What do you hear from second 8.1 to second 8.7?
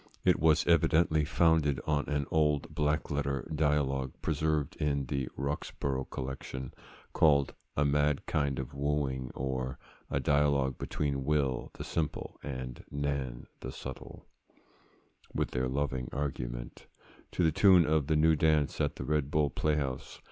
Kinde